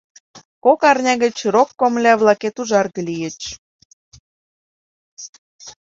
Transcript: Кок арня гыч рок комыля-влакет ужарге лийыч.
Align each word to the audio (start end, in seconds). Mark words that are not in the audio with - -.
Кок 0.63 0.81
арня 0.91 1.13
гыч 1.23 1.37
рок 1.53 1.69
комыля-влакет 1.79 2.55
ужарге 2.61 3.01
лийыч. 3.09 3.39